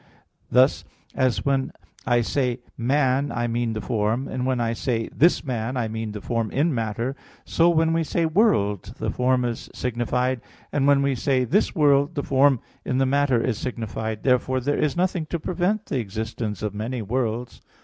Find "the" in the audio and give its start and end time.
3.73-3.81, 6.13-6.21, 8.97-9.11, 12.15-12.23, 12.97-13.05, 15.85-15.99